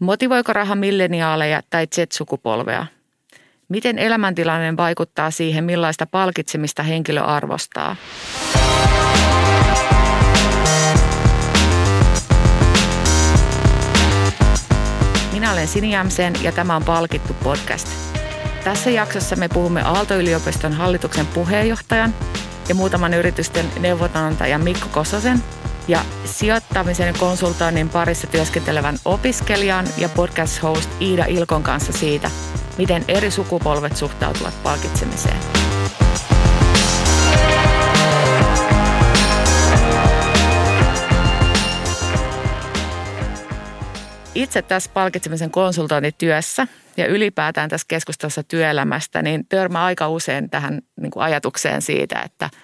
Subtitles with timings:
[0.00, 2.86] Motivoiko raha milleniaaleja tai Z-sukupolvea?
[3.68, 7.96] Miten elämäntilanne vaikuttaa siihen, millaista palkitsemista henkilö arvostaa?
[15.32, 17.88] Minä olen Sini Jämsen ja tämä on Palkittu podcast.
[18.64, 22.14] Tässä jaksossa me puhumme Aalto-yliopiston hallituksen puheenjohtajan
[22.68, 25.42] ja muutaman yritysten neuvonantajan Mikko Kososen
[25.88, 32.30] ja sijoittamisen konsultoinnin parissa työskentelevän opiskelijan ja podcast-host Iida Ilkon kanssa siitä,
[32.78, 35.36] miten eri sukupolvet suhtautuvat palkitsemiseen.
[44.34, 46.66] Itse tässä palkitsemisen konsultointityössä
[46.96, 52.50] ja ylipäätään tässä keskustelussa työelämästä, niin törmää aika usein tähän niin kuin ajatukseen siitä, että–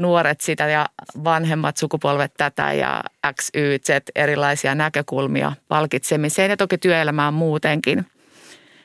[0.00, 0.86] nuoret sitä ja
[1.24, 3.02] vanhemmat sukupolvet tätä ja
[3.40, 8.06] X, Y, Z erilaisia näkökulmia palkitsemiseen ja toki työelämään muutenkin.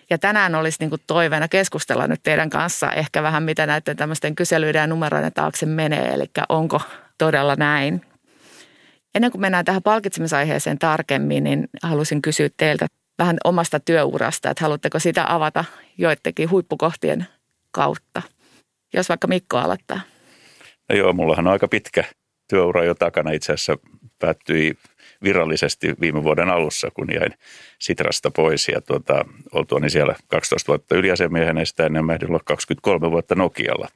[0.10, 4.80] Ja tänään olisi niin toiveena keskustella nyt teidän kanssa ehkä vähän mitä näiden tämmöisten kyselyiden
[4.80, 6.82] ja numeroiden taakse menee, eli onko
[7.18, 8.02] todella näin.
[9.16, 12.88] Ennen kuin mennään tähän palkitsemisaiheeseen tarkemmin, niin halusin kysyä teiltä
[13.20, 15.66] vähän omasta työurasta, että haluatteko sitä avata
[15.98, 17.28] joidenkin huippukohtien
[17.72, 18.22] kautta.
[18.94, 20.00] Jos vaikka Mikko aloittaa.
[20.94, 22.04] Joo, mullahan on aika pitkä
[22.50, 23.32] työura jo takana.
[23.32, 23.78] Itse asiassa
[24.20, 24.78] päättyi
[25.24, 27.34] virallisesti viime vuoden alussa, kun jäin
[27.80, 33.36] Sitrasta pois ja tuota, oltuani siellä 12 vuotta yliasiamiehenä ja sitä ennen olla 23 vuotta
[33.36, 33.88] Nokialla.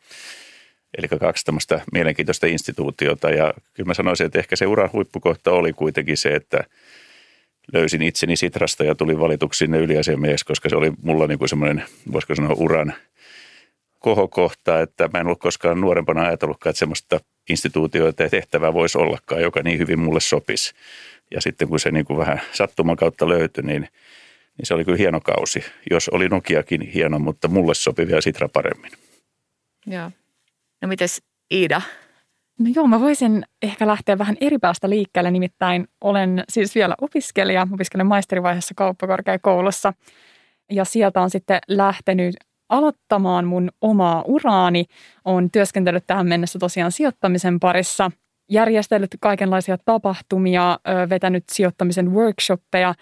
[0.98, 5.74] Eli kaksi tämmöistä mielenkiintoista instituutiota ja kyllä mä sanoisin, että ehkä se uran huippukohta oli
[5.74, 6.64] kuitenkin se, että
[7.74, 11.84] löysin itseni Sitrasta ja tulin valituksi sinne yliasiamieheksi, koska se oli mulla niin kuin semmoinen,
[12.12, 12.94] voisiko sanoa uran–
[14.00, 17.20] kohokohta, että mä en ollut koskaan nuorempana ajatellutkaan, että semmoista
[17.50, 20.74] instituutioita ja tehtävää voisi ollakaan, joka niin hyvin mulle sopisi.
[21.32, 23.82] Ja sitten kun se niin kuin vähän sattuman kautta löytyi, niin,
[24.58, 25.64] niin se oli kyllä hieno kausi.
[25.92, 28.92] Jos oli Nokiakin hieno, mutta mulle sopi vielä Sitra paremmin.
[29.86, 30.12] Joo.
[30.82, 31.82] No mites Iida?
[32.60, 37.68] No joo, mä voisin ehkä lähteä vähän eri päästä liikkeelle, nimittäin olen siis vielä opiskelija,
[37.74, 39.94] opiskelen maisterivaiheessa kauppakorkeakoulussa
[40.72, 42.36] ja sieltä on sitten lähtenyt
[42.70, 44.86] aloittamaan mun omaa uraani.
[45.26, 48.12] Olen työskentellyt tähän mennessä tosiaan sijoittamisen parissa,
[48.50, 52.94] järjestellyt kaikenlaisia tapahtumia, vetänyt sijoittamisen workshoppeja.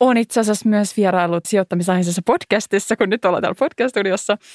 [0.00, 4.36] Olen itse asiassa myös vierailut sijoittamisaiheisessa podcastissa, kun nyt ollaan täällä podcast-studiossa–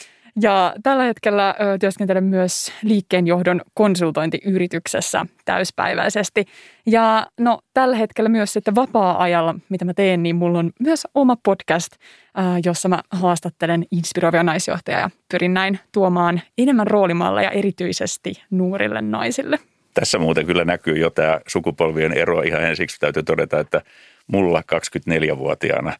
[0.41, 6.45] ja tällä hetkellä ö, työskentelen myös liikkeenjohdon konsultointiyrityksessä täyspäiväisesti.
[6.85, 11.35] Ja no tällä hetkellä myös sitten vapaa-ajalla, mitä mä teen, niin mulla on myös oma
[11.43, 19.01] podcast, ö, jossa mä haastattelen inspiroivia naisjohtajia ja pyrin näin tuomaan enemmän roolimalleja erityisesti nuorille
[19.01, 19.59] naisille.
[19.93, 22.41] Tässä muuten kyllä näkyy jo tämä sukupolvien ero.
[22.41, 23.81] Ihan ensiksi täytyy todeta, että
[24.27, 25.93] mulla 24-vuotiaana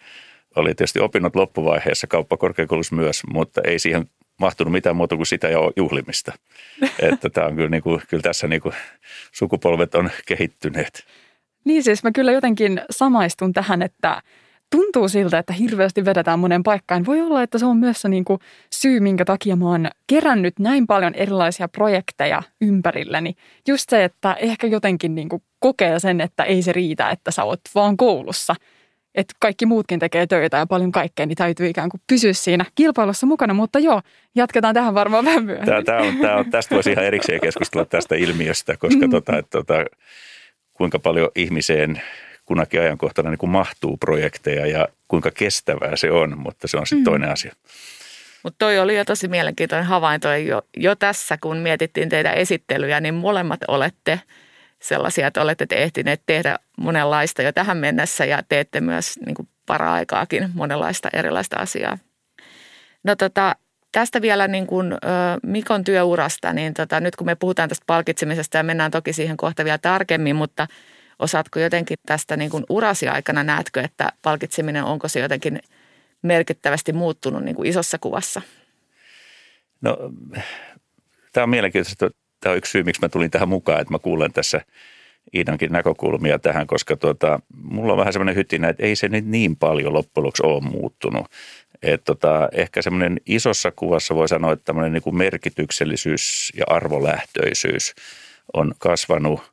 [0.56, 4.06] oli tietysti opinnot loppuvaiheessa kauppakorkeakoulussa myös, mutta ei siihen
[4.42, 6.32] mahtunut mitään muuta kuin sitä ja juhlimista.
[7.12, 8.76] että tämä on kyllä, niin kuin, kyllä tässä niin kuin
[9.32, 11.06] sukupolvet on kehittyneet.
[11.66, 14.22] Niin siis mä kyllä jotenkin samaistun tähän, että
[14.72, 17.06] tuntuu siltä, että hirveästi vedetään monen paikkaan.
[17.06, 18.40] Voi olla, että se on myös se niin kuin
[18.74, 23.36] syy, minkä takia mä oon kerännyt näin paljon erilaisia projekteja ympärilleni.
[23.68, 27.44] Just se, että ehkä jotenkin niin kuin kokee sen, että ei se riitä, että sä
[27.44, 28.56] oot vaan koulussa–
[29.16, 33.28] että kaikki muutkin tekee töitä ja paljon kaikkea, niin täytyy ikään kuin pysyä siinä kilpailussa
[33.28, 33.54] mukana.
[33.54, 34.02] Mutta joo,
[34.36, 35.66] jatketaan tähän varmaan vähän myöhemmin.
[35.66, 39.12] Tämä, tämä on, tämä on, tästä voisi ihan erikseen keskustella tästä ilmiöstä, koska mm.
[39.12, 39.86] tota, että, tota,
[40.74, 42.02] kuinka paljon ihmiseen
[42.46, 47.02] kunakin ajankohtana niin kuin mahtuu projekteja ja kuinka kestävää se on, mutta se on sitten
[47.02, 47.04] mm.
[47.04, 47.54] toinen asia.
[48.44, 53.14] Mutta toi oli jo tosi mielenkiintoinen havainto jo, jo tässä, kun mietittiin teidän esittelyjä, niin
[53.14, 54.20] molemmat olette–
[54.82, 59.48] sellaisia, että olette te ehtineet tehdä monenlaista jo tähän mennessä ja teette myös niin kuin
[59.66, 61.98] para-aikaakin monenlaista erilaista asiaa.
[63.04, 63.56] No tota,
[63.92, 64.94] tästä vielä niin kuin,
[65.44, 69.66] Mikon työurasta, niin tota, nyt kun me puhutaan tästä palkitsemisesta ja mennään toki siihen kohta
[69.66, 70.68] vielä tarkemmin, mutta
[71.20, 75.60] osaatko jotenkin tästä niin kuin urasi aikana, näetkö, että palkitseminen, onko se jotenkin
[76.22, 78.42] merkittävästi muuttunut niin kuin isossa kuvassa?
[79.82, 79.98] No,
[81.34, 82.10] tämä on mielenkiintoista
[82.42, 84.62] tämä on yksi syy, miksi mä tulin tähän mukaan, että mä kuulen tässä
[85.36, 89.56] Iidankin näkökulmia tähän, koska tuota, mulla on vähän semmoinen hytinä, että ei se nyt niin
[89.56, 91.28] paljon loppujen lopuksi ole muuttunut.
[91.82, 97.94] Et tota, ehkä semmoinen isossa kuvassa voi sanoa, että tämmöinen niin kuin merkityksellisyys ja arvolähtöisyys
[98.54, 99.52] on kasvanut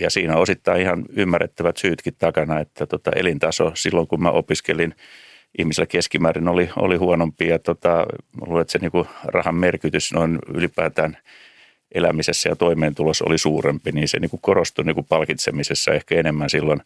[0.00, 4.94] ja siinä on osittain ihan ymmärrettävät syytkin takana, että tota, elintaso silloin kun mä opiskelin
[5.58, 8.06] ihmisillä keskimäärin oli, oli huonompi ja tota,
[8.40, 11.16] luulen, että se niin kuin rahan merkitys noin ylipäätään–
[11.94, 16.50] elämisessä ja toimeentulossa oli suurempi, niin se niin kuin korostui niin kuin palkitsemisessa ehkä enemmän
[16.50, 16.80] silloin.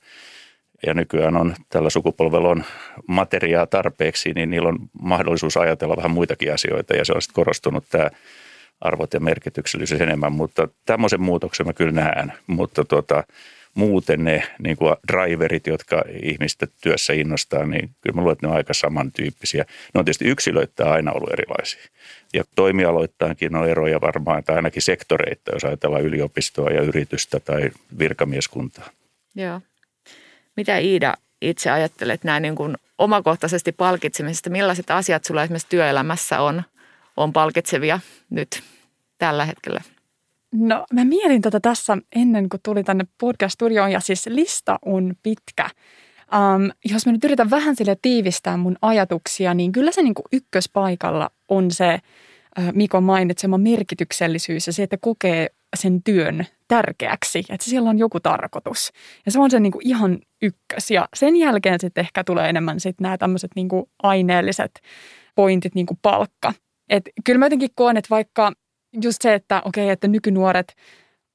[0.87, 2.65] ja nykyään on tällä sukupolvella on
[3.09, 7.85] materiaa tarpeeksi, niin niillä on mahdollisuus ajatella vähän muitakin asioita ja se on sitten korostunut
[7.91, 8.11] tämä
[8.81, 13.25] arvot ja merkityksellisyys enemmän, mutta tämmöisen muutoksen mä kyllä näen, mutta tota,
[13.75, 18.51] muuten ne niin kuin driverit, jotka ihmistä työssä innostaa, niin kyllä mä luulen, että ne
[18.51, 19.65] on aika samantyyppisiä.
[19.95, 21.83] Ne on tietysti yksilöittäin aina ollut erilaisia.
[22.35, 28.91] Ja toimialoittainkin on eroja varmaan, tai ainakin sektoreita, jos ajatellaan yliopistoa ja yritystä tai virkamieskuntaa.
[29.35, 29.61] Joo.
[30.57, 34.51] Mitä Iida itse ajattelet näin niin kuin omakohtaisesti palkitsemisesta?
[34.51, 36.63] Millaiset asiat sulla esimerkiksi työelämässä on,
[37.17, 38.01] on palkitsevia
[38.31, 38.63] nyt
[39.19, 39.81] tällä hetkellä?
[40.57, 45.71] No mä mietin tätä tässä ennen kuin tuli tänne podcast-studioon ja siis lista on pitkä.
[46.35, 50.25] Um, jos mä nyt yritän vähän sille tiivistää mun ajatuksia, niin kyllä se niin kuin
[50.33, 51.99] ykköspaikalla on se
[52.59, 55.47] uh, Mikon mainitsema merkityksellisyys ja se, että kokee
[55.77, 58.93] sen työn tärkeäksi, että siellä on joku tarkoitus.
[59.27, 60.91] Ja se on se niin kuin ihan ykkös.
[60.91, 64.81] Ja sen jälkeen sitten ehkä tulee enemmän sitten nämä tämmöiset niin kuin aineelliset
[65.35, 66.53] pointit, niin kuin palkka.
[66.89, 68.53] Et kyllä mä jotenkin koen, että vaikka
[69.03, 70.75] just se, että okei, okay, että nykynuoret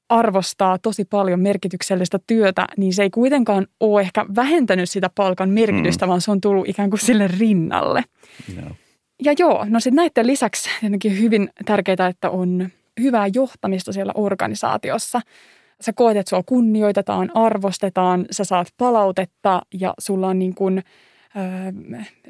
[0.09, 6.05] arvostaa tosi paljon merkityksellistä työtä, niin se ei kuitenkaan ole ehkä vähentänyt sitä palkan merkitystä,
[6.05, 6.09] mm.
[6.09, 8.03] vaan se on tullut ikään kuin sille rinnalle.
[8.55, 8.75] No.
[9.23, 12.69] Ja joo, no sitten näiden lisäksi tietenkin hyvin tärkeää, että on
[13.01, 15.21] hyvää johtamista siellä organisaatiossa.
[15.81, 20.83] Sä koet, että sua kunnioitetaan, arvostetaan, sä saat palautetta ja sulla on niin kuin–
[21.35, 21.71] Öö,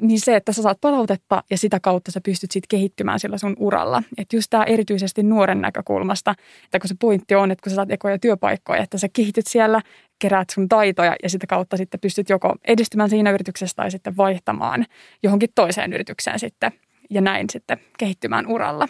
[0.00, 3.56] niin se, että sä saat palautetta ja sitä kautta sä pystyt sitten kehittymään sillä sun
[3.58, 4.02] uralla.
[4.18, 7.90] Että just tämä erityisesti nuoren näkökulmasta, että kun se pointti on, että kun sä saat
[7.90, 9.80] ekoja työpaikkoja, että sä kehityt siellä,
[10.18, 14.86] keräät sun taitoja ja sitä kautta sitten pystyt joko edistymään siinä yrityksessä tai sitten vaihtamaan
[15.22, 16.72] johonkin toiseen yritykseen sitten
[17.10, 18.88] ja näin sitten kehittymään uralla.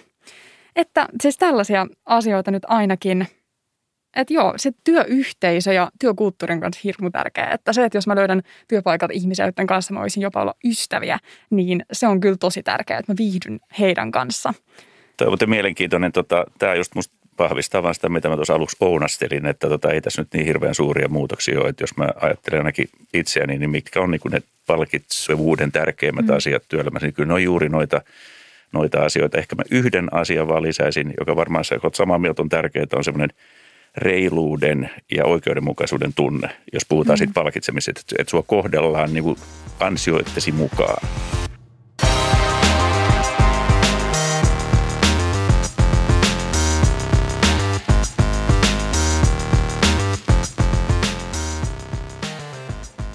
[0.76, 3.26] Että siis tällaisia asioita nyt ainakin–
[4.16, 7.54] että joo, se työyhteisö ja työkulttuurin kanssa hirmu tärkeää.
[7.54, 11.18] Että se, että jos mä löydän työpaikalta ihmisiä, joiden kanssa mä voisin jopa olla ystäviä,
[11.50, 14.54] niin se on kyllä tosi tärkeää, että mä viihdyn heidän kanssa.
[15.16, 16.12] Tämä on mielenkiintoinen.
[16.12, 20.00] Tota, tämä just musta vahvistaa vaan sitä, mitä mä tuossa aluksi ounastelin, että tota, ei
[20.00, 21.68] tässä nyt niin hirveän suuria muutoksia ole.
[21.68, 26.36] Että jos mä ajattelen ainakin itseäni, niin mitkä on niin ne palkitsevuuden tärkeimmät mm.
[26.36, 28.02] asiat työelämässä, niin kyllä ne on juuri noita,
[28.72, 29.38] noita asioita.
[29.38, 33.30] Ehkä mä yhden asian vaan lisäisin, joka varmaan kun samaa mieltä on tärkeää, on semmoinen–
[33.96, 37.19] reiluuden ja oikeudenmukaisuuden tunne, jos puhutaan mm.
[37.19, 39.37] siitä palkitsemisesta, että, että sua kohdellaan niin
[39.81, 41.08] ansioittesi mukaan.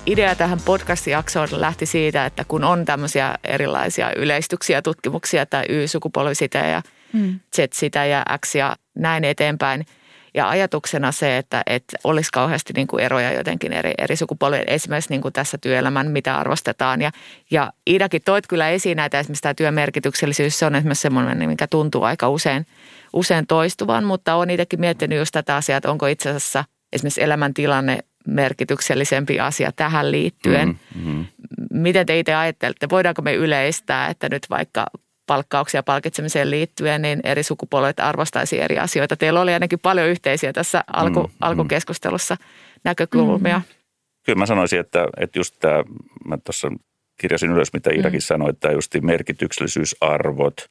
[0.08, 6.60] idea tähän podcast-jaksoon lähti siitä, että kun on tämmöisiä erilaisia yleistyksiä, tutkimuksia tai Y-sukupolvi sitä
[6.60, 6.82] ja
[7.14, 7.40] mm.
[7.56, 9.86] Z sitä ja X ja näin eteenpäin–
[10.36, 15.10] ja ajatuksena se, että, että olisi kauheasti niin kuin eroja jotenkin eri, eri sukupolvien, esimerkiksi
[15.10, 17.02] niin kuin tässä työelämän, mitä arvostetaan.
[17.02, 17.12] Ja,
[17.52, 22.04] ja Iidakin toit kyllä esiin näitä, esimerkiksi tämä työmerkityksellisyys, se on esimerkiksi semmoinen, mikä tuntuu
[22.04, 22.66] aika usein,
[23.14, 28.00] usein toistuvan, mutta olen itsekin miettinyt just tätä asiaa, että onko itse asiassa esimerkiksi elämäntilanne
[28.28, 30.68] merkityksellisempi asia tähän liittyen.
[30.68, 31.26] Mm-hmm.
[31.72, 34.86] Miten te itse ajattelette, voidaanko me yleistää, että nyt vaikka
[35.26, 39.16] palkkauksia palkitsemiseen liittyen, niin eri sukupolvet arvostaisi eri asioita.
[39.16, 41.38] Teillä oli ainakin paljon yhteisiä tässä alku, mm, mm.
[41.42, 42.38] alkukeskustelussa
[42.84, 43.58] näkökulmia.
[43.58, 43.76] Mm.
[44.24, 45.84] Kyllä mä sanoisin, että, että just tämä,
[46.26, 46.72] mä tuossa
[47.18, 48.22] kirjasin ylös, mitä Iirakin mm.
[48.22, 50.70] sanoi, että just merkityksellisyysarvot,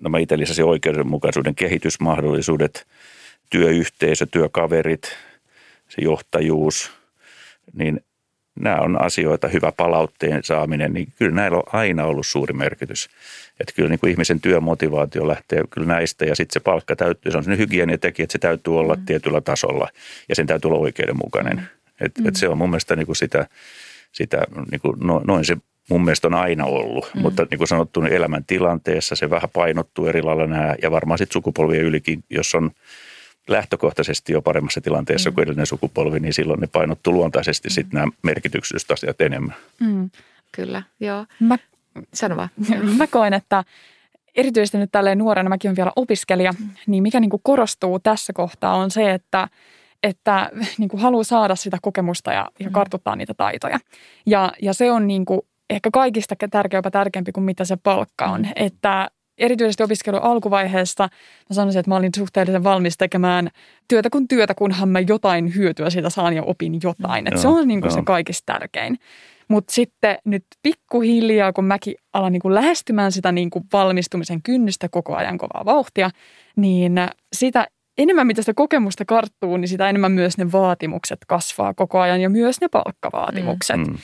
[0.00, 2.86] no mä itse lisäsin oikeudenmukaisuuden kehitysmahdollisuudet,
[3.50, 5.16] työyhteisö, työkaverit,
[5.88, 6.90] se johtajuus,
[7.72, 8.00] niin
[8.60, 13.08] nämä on asioita, hyvä palautteen saaminen, niin kyllä näillä on aina ollut suuri merkitys.
[13.60, 17.38] Että kyllä niin kuin ihmisen työmotivaatio lähtee kyllä näistä ja sitten se palkka täytyy, se
[17.38, 19.06] on sellainen hygieniatekijä, että se täytyy olla mm.
[19.06, 19.88] tietyllä tasolla
[20.28, 21.68] ja sen täytyy olla oikeudenmukainen.
[22.00, 22.28] Et, mm.
[22.28, 23.46] et se on mun mielestä niin kuin sitä,
[24.12, 25.56] sitä niin kuin no, noin se
[25.90, 27.20] mun mielestä on aina ollut, mm.
[27.20, 31.32] mutta niin kuin sanottu, niin elämäntilanteessa se vähän painottuu eri lailla nämä ja varmaan sitten
[31.32, 32.70] sukupolvien ylikin, jos on
[33.50, 35.34] lähtökohtaisesti jo paremmassa tilanteessa mm.
[35.34, 37.72] kuin edellinen sukupolvi, niin silloin ne painottuu luontaisesti mm.
[37.72, 39.54] sitten nämä merkitykselliset asiat enemmän.
[39.80, 40.10] Mm.
[40.52, 41.26] Kyllä, joo.
[41.40, 41.56] Mä
[42.14, 42.48] Sano vaan.
[42.98, 43.64] Mä koen, että
[44.36, 46.52] erityisesti nyt tälleen nuorena, mäkin olen vielä opiskelija,
[46.86, 49.48] niin mikä niin kuin korostuu tässä kohtaa on se, että
[50.02, 52.72] että niin kuin haluaa saada sitä kokemusta ja, ja mm.
[52.72, 53.78] kartuttaa niitä taitoja.
[54.26, 55.40] Ja, ja se on niin kuin
[55.70, 58.40] ehkä kaikista tärkeämpää tärkeämpi kuin mitä se palkka on.
[58.40, 58.52] Mm.
[58.56, 61.08] Että erityisesti opiskelun alkuvaiheessa
[61.50, 63.48] mä sanoisin, että mä olin suhteellisen valmis tekemään
[63.88, 67.26] työtä kuin työtä, kunhan mä jotain hyötyä siitä saan ja opin jotain.
[67.26, 68.98] Että se on niin kuin se kaikista tärkein.
[69.48, 74.88] Mutta sitten nyt pikkuhiljaa, kun mäkin alan niin kuin lähestymään sitä niin kuin valmistumisen kynnystä
[74.88, 76.10] koko ajan kovaa vauhtia,
[76.56, 76.92] niin
[77.32, 77.66] sitä
[77.98, 82.30] enemmän mitä sitä kokemusta karttuu, niin sitä enemmän myös ne vaatimukset kasvaa koko ajan ja
[82.30, 83.76] myös ne palkkavaatimukset.
[83.76, 83.98] Mm.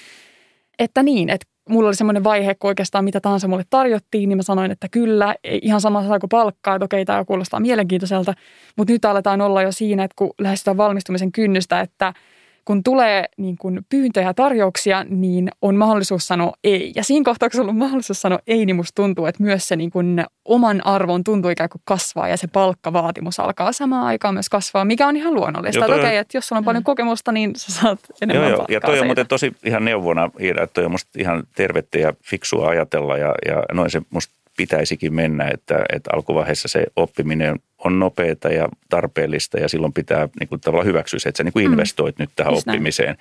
[0.78, 4.42] Että niin, että mulla oli semmoinen vaihe, kun oikeastaan mitä tahansa mulle tarjottiin, niin mä
[4.42, 8.34] sanoin, että kyllä, ihan sama saako palkkaa, että okei, tämä kuulostaa mielenkiintoiselta.
[8.76, 12.12] Mutta nyt aletaan olla jo siinä, että kun lähestytään valmistumisen kynnystä, että–
[12.66, 16.92] kun tulee niin kuin pyyntöjä ja tarjouksia, niin on mahdollisuus sanoa ei.
[16.94, 19.90] Ja siinä kohtaa, kun on mahdollisuus sanoa ei, niin musta tuntuu, että myös se niin
[19.90, 24.84] kuin oman arvon tuntuu ikään kuin kasvaa ja se palkkavaatimus alkaa samaan aikaan myös kasvaa,
[24.84, 25.78] mikä on ihan luonnollista.
[25.78, 25.96] Joo, toi...
[25.96, 26.84] että okei, että jos sulla on paljon mm.
[26.84, 28.66] kokemusta, niin sä saat enemmän joo, joo.
[28.68, 32.12] Ja toi on muuten tosi ihan neuvona, Iida, että toi on musta ihan tervettä ja
[32.24, 37.98] fiksua ajatella ja, ja noin se musta pitäisikin mennä, että, että alkuvaiheessa se oppiminen on
[37.98, 41.66] nopeata ja tarpeellista ja silloin pitää niin kuin tavallaan hyväksyä se, että sä niin kuin
[41.66, 41.72] mm.
[41.72, 42.22] investoit mm.
[42.22, 43.16] nyt tähän Just oppimiseen.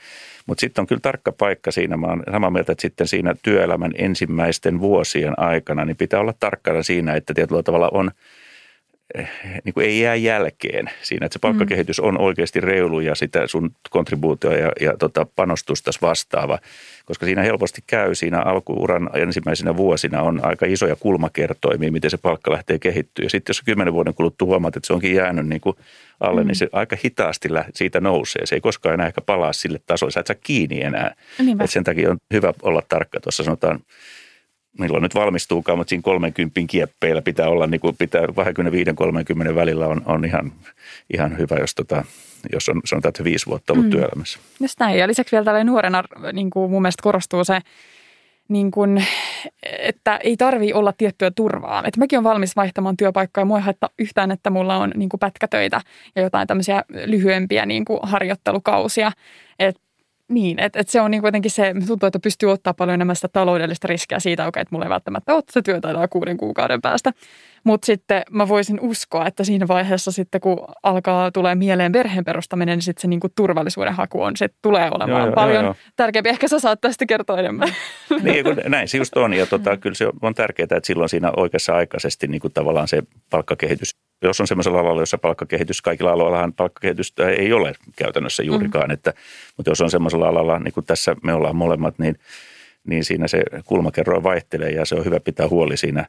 [0.46, 3.92] Mutta sitten on kyllä tarkka paikka siinä, mä olen samaa mieltä, että sitten siinä työelämän
[3.96, 8.12] ensimmäisten vuosien aikana niin pitää olla tarkkana siinä, että tietyllä tavalla on–
[9.64, 13.72] niin kuin ei jää jälkeen siinä, että se palkkakehitys on oikeasti reilu ja sitä sun
[13.90, 16.60] kontribuutio ja, ja tota panostusta vastaava,
[17.06, 22.52] koska siinä helposti käy siinä alkuuran ensimmäisenä vuosina on aika isoja kulmakertoimia, miten se palkka
[22.52, 23.26] lähtee kehittyä.
[23.26, 25.76] Ja sitten jos kymmenen vuoden kuluttua huomaat, että se onkin jäänyt niin kuin
[26.20, 26.48] alle, mm.
[26.48, 28.46] niin se aika hitaasti siitä nousee.
[28.46, 31.16] Se ei koskaan enää ehkä palaa sille tasolle, sä et saa kiinni enää.
[31.64, 33.20] Et sen takia on hyvä olla tarkka.
[33.20, 33.80] Tuossa sanotaan
[34.80, 38.22] milloin nyt valmistuukaan, mutta siinä 30 kieppeillä pitää olla, niin kuin pitää
[39.52, 40.52] 25-30 välillä on, on ihan,
[41.14, 42.06] ihan hyvä, jos, tota,
[42.54, 43.92] jos on sanotaan, että viisi vuotta ollut mm.
[43.92, 44.40] työelämässä.
[44.62, 45.00] Just näin.
[45.00, 46.04] Ja lisäksi vielä tällä nuorena
[46.34, 47.60] niin kuin mun mielestä korostuu se,
[48.48, 49.06] niin kuin,
[49.64, 51.84] että ei tarvii olla tiettyä turvaa.
[51.86, 55.10] Että mäkin olen valmis vaihtamaan työpaikkaa ja mua ei haittaa yhtään, että mulla on niin
[55.10, 55.82] kuin pätkätöitä
[56.16, 59.12] ja jotain tämmöisiä lyhyempiä niin kuin harjoittelukausia.
[59.60, 59.76] Et
[60.30, 63.28] niin, että et se on niin kuitenkin se, tuntuu, että pystyy ottaa paljon enemmän sitä
[63.28, 67.12] taloudellista riskiä siitä, okay, että mulla ei välttämättä ole se työtä kuuden kuukauden päästä.
[67.64, 72.78] Mutta sitten mä voisin uskoa, että siinä vaiheessa sitten kun alkaa tulee mieleen perheen perustaminen,
[72.78, 75.76] niin sitten se niinku turvallisuuden haku on, se tulee olemaan joo, paljon joo, joo.
[75.96, 76.30] tärkeämpi.
[76.30, 77.70] Ehkä sä saat tästä kertoa enemmän.
[78.24, 79.34] Niin, kun näin se just on.
[79.34, 83.04] Ja tota, kyllä se on tärkeää, että silloin siinä oikeassa aikaisesti niin kuin tavallaan se
[83.30, 88.94] palkkakehitys jos on sellaisella alalla, jossa palkkakehitys, kaikilla aloillahan palkkakehitystä ei ole käytännössä juurikaan, mm.
[88.94, 89.14] että,
[89.58, 92.16] mutta jos on sellaisella alalla, niin kuin tässä me ollaan molemmat, niin,
[92.88, 96.06] niin siinä se kulmakerroin vaihtelee ja se on hyvä pitää huoli siinä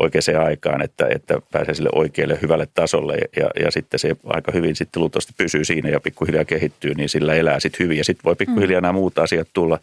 [0.00, 4.76] oikeaan aikaan, että, että pääsee sille oikealle hyvälle tasolle ja, ja sitten se aika hyvin
[4.76, 8.36] sitten luultavasti pysyy siinä ja pikkuhiljaa kehittyy, niin sillä elää sitten hyvin ja sitten voi
[8.36, 8.82] pikkuhiljaa mm.
[8.82, 9.78] nämä muut asiat tulla.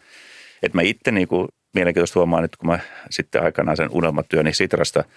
[0.62, 2.78] Että mä itse niin kuin mielenkiintoista huomaan, että kun mä
[3.10, 5.04] sitten aikanaan sen unelmatyöni Sitrasta–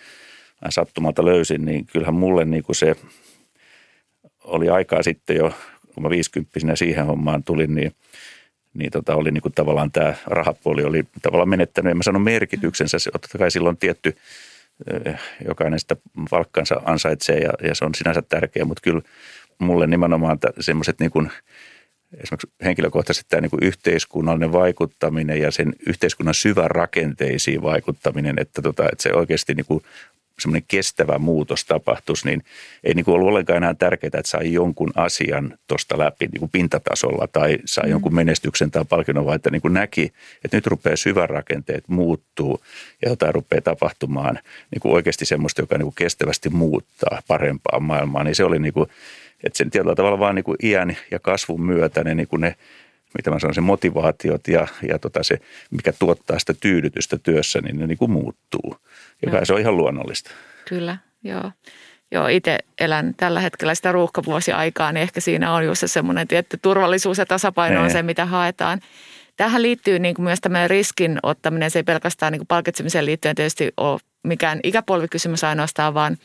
[0.69, 2.95] sattumalta löysin, niin kyllähän mulle niin kuin se
[4.43, 5.53] oli aikaa sitten jo,
[5.93, 7.91] kun mä viisikymppisenä siihen hommaan tulin, niin,
[8.73, 12.97] niin tota oli niin kuin tavallaan tämä rahapuoli oli tavallaan menettänyt, en mä sano merkityksensä,
[13.11, 14.15] totta kai silloin tietty,
[15.05, 15.95] eh, jokainen sitä
[16.29, 19.01] palkkansa ansaitsee ja, ja se on sinänsä tärkeä, mutta kyllä
[19.59, 21.31] mulle nimenomaan semmoiset niin kuin,
[22.13, 28.83] esimerkiksi henkilökohtaisesti tämä niin kuin yhteiskunnallinen vaikuttaminen ja sen yhteiskunnan syvän rakenteisiin vaikuttaminen, että, tota,
[28.83, 29.83] että se oikeasti niin kuin
[30.41, 32.43] semmoinen kestävä muutos tapahtuisi, niin
[32.83, 36.51] ei niin kuin ollut ollenkaan enää tärkeää, että sai jonkun asian tuosta läpi niin kuin
[36.51, 37.91] pintatasolla tai sai mm.
[37.91, 40.13] jonkun menestyksen tai palkinnon, vaan että niin kuin näki,
[40.45, 42.63] että nyt rupeaa syvän rakenteet muuttuu
[43.01, 44.39] ja jotain rupeaa tapahtumaan
[44.71, 48.73] niin kuin oikeasti semmoista, joka niin kuin kestävästi muuttaa parempaa maailmaa, niin se oli niin
[48.73, 48.89] kuin,
[49.43, 52.55] että sen tietyllä tavalla vaan niin kuin iän ja kasvun myötä ne, niin kuin ne
[53.17, 55.37] mitä mä sanon, se motivaatiot ja, ja tota se,
[55.71, 58.75] mikä tuottaa sitä tyydytystä työssä, niin ne niin kuin muuttuu.
[59.25, 60.31] Ja kai se on ihan luonnollista.
[60.69, 61.51] Kyllä, joo.
[62.11, 66.59] Joo, itse elän tällä hetkellä sitä ruuhkavuosiaikaa, niin ehkä siinä on just se semmoinen tietty
[66.61, 67.91] turvallisuus ja tasapaino on niin.
[67.91, 68.79] se, mitä haetaan.
[69.37, 71.71] Tähän liittyy niin kuin myös tämmöinen riskin ottaminen.
[71.71, 76.17] Se ei pelkästään niin kuin palkitsemiseen liittyen tietysti ole mikään ikäpolvikysymys ainoastaan, vaan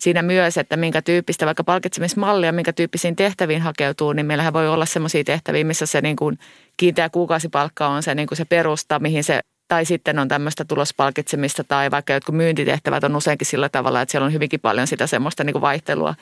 [0.00, 4.86] siinä myös, että minkä tyyppistä vaikka palkitsemismallia, minkä tyyppisiin tehtäviin hakeutuu, niin meillähän voi olla
[4.86, 6.38] sellaisia tehtäviä, missä se niin kuin
[6.76, 11.64] kiinteä kuukausipalkka on se, niin kuin se perusta, mihin se tai sitten on tämmöistä tulospalkitsemista
[11.64, 15.44] tai vaikka jotkut myyntitehtävät on useinkin sillä tavalla, että siellä on hyvinkin paljon sitä semmoista
[15.44, 16.14] niin kuin vaihtelua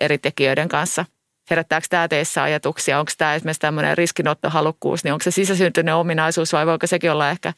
[0.00, 1.04] eri tekijöiden kanssa.
[1.50, 2.98] Herättääkö tämä teissä ajatuksia?
[2.98, 7.52] Onko tämä esimerkiksi tämmöinen riskinottohalukkuus, niin onko se sisäsyntyinen ominaisuus vai voiko sekin olla ehkä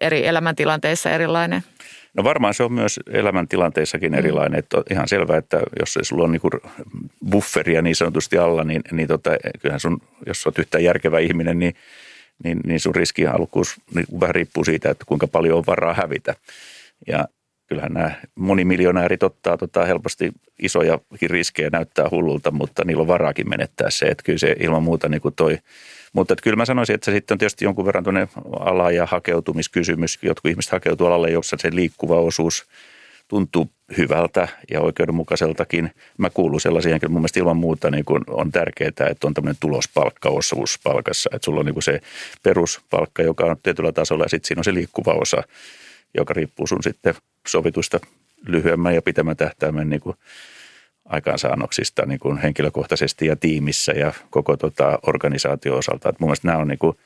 [0.00, 1.64] eri elämäntilanteissa erilainen?
[2.14, 4.18] No varmaan se on myös elämäntilanteissakin mm.
[4.18, 4.58] erilainen.
[4.58, 6.62] Että on ihan selvää, että jos sulla on niin
[7.30, 11.74] bufferia niin sanotusti alla, niin, niin tota, kyllähän sun, jos olet yhtään järkevä ihminen, niin–
[12.44, 16.34] niin, niin sun riskihalukkuus niin vähän riippuu siitä, että kuinka paljon on varaa hävitä.
[17.06, 17.28] Ja
[17.72, 23.90] kyllähän nämä monimiljonäärit ottaa tota helposti isojakin riskejä, näyttää hullulta, mutta niillä on varaakin menettää
[23.90, 25.58] se, että kyllä se ilman muuta niin kuin toi.
[26.12, 28.28] Mutta että kyllä mä sanoisin, että se sitten on tietysti jonkun verran tuonne
[28.60, 30.18] ala- ja hakeutumiskysymys.
[30.22, 32.64] Jotkut ihmiset hakeutuu alalle, jossa se liikkuva osuus
[33.28, 35.90] tuntuu hyvältä ja oikeudenmukaiseltakin.
[36.18, 39.60] Mä kuulun sellaisiin henkilöihin, mun mielestä ilman muuta niin kun on tärkeää, että on tämmöinen
[39.60, 41.30] tulospalkka osuus palkassa.
[41.34, 42.00] Että sulla on niin se
[42.42, 45.42] peruspalkka, joka on tietyllä tasolla ja sitten siinä on se liikkuva osa,
[46.14, 47.14] joka riippuu sun sitten
[47.48, 48.00] sovitusta
[48.46, 50.16] lyhyemmän ja pitemmän tähtäimen niin kuin
[51.04, 56.08] aikaansaannoksista niin kuin henkilökohtaisesti ja tiimissä ja koko tota organisaatio osalta.
[56.08, 56.96] Et mun mielestä nämä on niin kuin,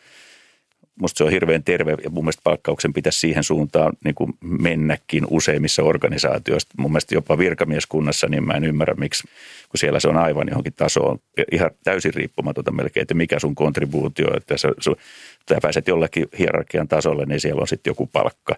[1.00, 5.24] musta se on hirveän terve ja mun mielestä palkkauksen pitäisi siihen suuntaan niin kuin mennäkin
[5.30, 6.68] useimmissa organisaatioissa.
[6.78, 9.28] Mun mielestä jopa virkamieskunnassa, niin mä en ymmärrä miksi,
[9.68, 11.18] kun siellä se on aivan johonkin tasoon
[11.52, 17.26] ihan täysin riippumatonta melkein, että mikä sun kontribuutio, että sä, sä pääset jollekin hierarkian tasolle,
[17.26, 18.56] niin siellä on sitten joku palkka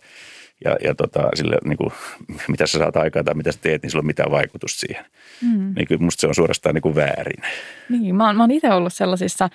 [0.65, 1.91] ja, ja tota, sille, niin kuin,
[2.49, 5.05] mitä sä saat aikaa tai mitä sä teet, niin sillä on mitään vaikutusta siihen.
[5.43, 5.73] Mm.
[5.77, 7.43] Niin kyllä musta se on suorastaan niin kuin väärin.
[7.88, 9.49] Niin, mä oon, mä oon itse ollut sellaisissa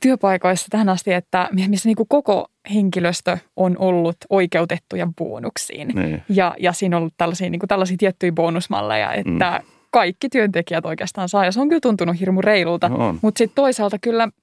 [0.00, 5.88] työpaikoissa tähän asti, että missä niin kuin koko henkilöstö on ollut oikeutettuja bonuksiin.
[5.88, 6.22] Niin.
[6.28, 9.66] Ja, ja siinä on ollut tällaisia, niin kuin tällaisia tiettyjä bonusmalleja, että mm.
[9.90, 11.44] kaikki työntekijät oikeastaan saa.
[11.44, 12.88] Ja se on kyllä tuntunut hirmu reilulta.
[12.88, 14.28] No Mutta sitten toisaalta kyllä–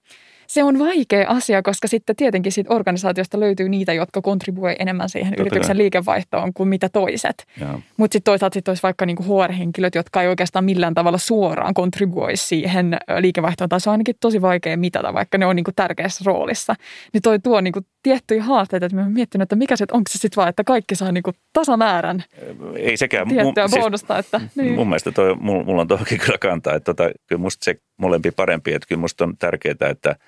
[0.51, 5.29] se on vaikea asia, koska sitten tietenkin siitä organisaatiosta löytyy niitä, jotka kontribuoi enemmän siihen
[5.31, 5.83] Totta yrityksen kai.
[5.83, 7.45] liikevaihtoon kuin mitä toiset.
[7.97, 12.37] Mutta sitten toisaalta sit olisi vaikka niinku HR-henkilöt, jotka ei oikeastaan millään tavalla suoraan kontribuoi
[12.37, 13.69] siihen liikevaihtoon.
[13.69, 16.75] Tai se on ainakin tosi vaikea mitata, vaikka ne on niinku tärkeässä roolissa.
[17.13, 20.17] Niin toi tuo niinku tiettyjä haasteita, että mä oon miettinyt, että mikä se, onko se
[20.17, 22.23] sitten vaan, että kaikki saa niinku tasamäärän
[22.75, 23.27] Ei sekään.
[23.27, 24.17] tiettyä mun, bonusta.
[24.17, 24.73] Että, siis, niin.
[24.73, 28.73] Mun mielestä toi, mulla on toki kyllä kantaa, että tota, kyllä musta se molempi parempi,
[28.73, 30.15] että kyllä musta on tärkeää, että–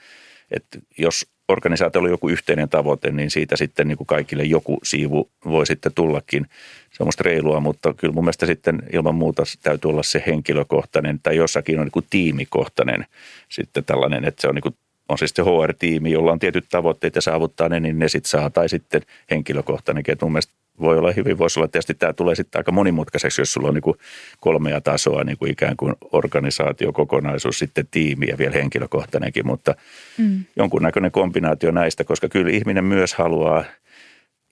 [0.54, 5.32] että jos organisaatiolla on joku yhteinen tavoite, niin siitä sitten niin kuin kaikille joku siivu
[5.46, 6.48] voi sitten tullakin.
[6.92, 11.20] Se on musta reilua, mutta kyllä mun mielestä sitten ilman muuta täytyy olla se henkilökohtainen
[11.24, 13.06] tai jossakin on niin kuin tiimikohtainen
[13.50, 14.76] sitten tällainen, että se on niin kuin
[15.14, 18.50] on siis se HR-tiimi, jolla on tietyt tavoitteet ja saavuttaa ne, niin ne sitten saa.
[18.50, 19.02] Tai sitten
[19.32, 20.12] henkilökohtainenkin.
[20.12, 23.54] Että mun mielestä voi olla hyvin, voisi olla tietysti tämä tulee sitten aika monimutkaiseksi, jos
[23.54, 23.98] sulla on niin kuin
[24.40, 29.76] kolmea tasoa, niin kuin ikään kuin organisaatio, kokonaisuus, sitten tiimi ja vielä henkilökohtainenkin, mutta
[30.18, 30.44] mm.
[30.56, 33.64] jonkunnäköinen kombinaatio näistä, koska kyllä ihminen myös haluaa,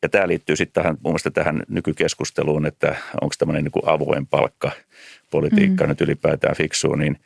[0.02, 4.28] ja tämä liittyy sitten tähän, mun mielestä tähän nykykeskusteluun, että onko tämmöinen niin kuin avoin
[4.28, 4.72] palkka
[5.32, 5.90] politiikka mm.
[5.90, 7.18] nyt ylipäätään fiksua, niin–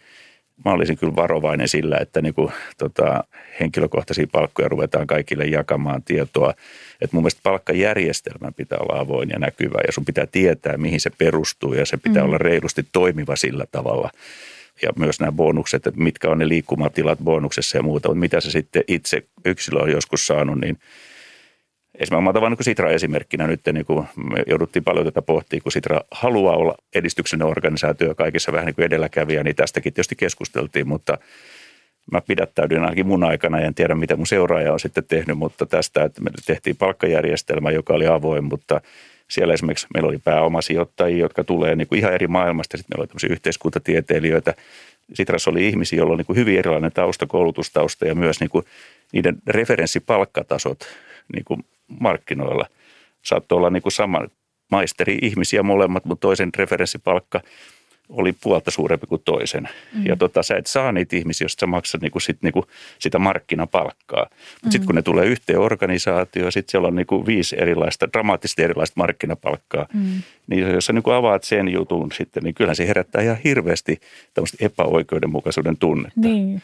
[0.65, 3.23] mä olisin kyllä varovainen sillä, että niin kuin, tota,
[3.59, 6.53] henkilökohtaisia palkkoja ruvetaan kaikille jakamaan tietoa.
[7.01, 11.09] Et mun mielestä palkkajärjestelmän pitää olla avoin ja näkyvä ja sun pitää tietää, mihin se
[11.17, 12.27] perustuu ja se pitää mm.
[12.27, 14.09] olla reilusti toimiva sillä tavalla.
[14.81, 18.51] Ja myös nämä bonukset, että mitkä on ne liikkumatilat bonuksessa ja muuta, mutta mitä se
[18.51, 20.77] sitten itse yksilö on joskus saanut, niin–
[21.99, 23.47] Esimerkiksi mä otan niin Sitra esimerkkinä.
[23.47, 28.51] Nyt, niin kuin me jouduttiin paljon tätä pohtia, kun Sitra haluaa olla edistyksellinen organisaatio kaikissa
[28.51, 31.17] vähän niin kuin edelläkävijä, niin tästäkin tietysti keskusteltiin, mutta
[32.11, 36.03] mä pidättäydyin ainakin mun aikana, en tiedä mitä mun seuraaja on sitten tehnyt, mutta tästä,
[36.03, 38.81] että me tehtiin palkkajärjestelmä, joka oli avoin, mutta
[39.27, 43.07] siellä esimerkiksi meillä oli pääomasijoittajia, jotka tulee niin kuin ihan eri maailmasta, sitten meillä oli
[43.07, 44.53] tämmöisiä yhteiskuntatieteilijöitä,
[45.13, 48.65] Sitrassa oli ihmisiä, joilla on niin kuin hyvin erilainen tausta, koulutustausta ja myös niin kuin
[49.11, 50.79] niiden referenssipalkkatasot
[51.33, 51.65] niin kuin
[51.99, 52.65] markkinoilla.
[53.21, 54.21] Saattoi olla niin kuin sama
[54.71, 57.41] maisteri-ihmisiä molemmat, mutta toisen referenssipalkka
[58.09, 59.69] oli puolta suurempi kuin toisen.
[59.93, 60.05] Mm.
[60.05, 62.65] Ja tota, sä et saa niitä ihmisiä, jos sä maksat niinku sit, niinku
[62.99, 64.23] sitä markkinapalkkaa.
[64.29, 64.71] Mutta mm.
[64.71, 69.85] sitten kun ne tulee yhteen organisaatioon, sitten siellä on niinku viisi erilaista, dramaattisesti erilaista markkinapalkkaa.
[69.93, 70.21] Mm.
[70.47, 73.99] Niin jos sä niinku avaat sen jutun sitten, niin kyllähän se herättää ihan hirveästi
[74.33, 76.19] tämmöistä epäoikeudenmukaisuuden tunnetta.
[76.19, 76.61] Niin.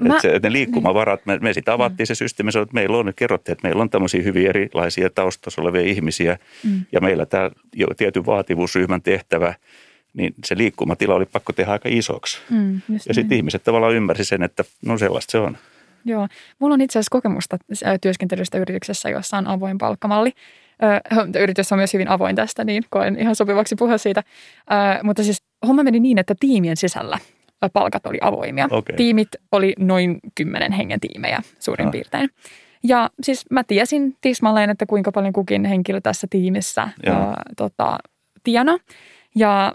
[0.00, 2.06] Mä, että, se, että ne liikkumavarat, me, me sitten avattiin mm.
[2.06, 6.38] se systeemi, että meillä on, kerrottiin, että meillä on tämmöisiä hyvin erilaisia taustassa olevia ihmisiä
[6.64, 6.84] mm.
[6.92, 9.54] ja meillä tämä jo tietyn vaativuusryhmän tehtävä,
[10.14, 12.38] niin se liikkumatila oli pakko tehdä aika isoksi.
[12.50, 15.56] Mm, ja sitten ihmiset tavallaan ymmärsi sen, että no sellaista se on.
[16.04, 16.28] Joo,
[16.58, 17.58] mulla on itse asiassa kokemusta
[18.00, 20.32] työskentelystä yrityksessä, jossa on avoin palkkamalli.
[21.42, 24.22] Yritys on myös hyvin avoin tästä, niin koen ihan sopivaksi puhua siitä.
[25.02, 27.18] Mutta siis homma meni niin, että tiimien sisällä–
[27.72, 28.68] palkat oli avoimia.
[28.70, 28.96] Okay.
[28.96, 31.92] Tiimit oli noin kymmenen hengen tiimejä suurin ah.
[31.92, 32.30] piirtein.
[32.84, 37.98] Ja siis mä tiesin tismalleen, että kuinka paljon kukin henkilö tässä tiimissä ää, tota,
[38.42, 38.78] tiena.
[39.34, 39.72] Ja